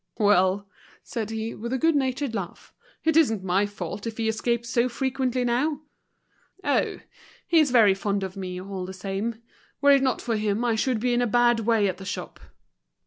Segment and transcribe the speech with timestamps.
[0.17, 0.67] "Well,"
[1.03, 4.89] said he, with a good natured laugh, "it isn't my fault if he escapes so
[4.89, 5.81] frequently now.
[6.63, 7.01] Oh!
[7.47, 9.43] he's very fond of me, all the same.
[9.79, 12.39] Were it not for him I should be in a bad way at the shop."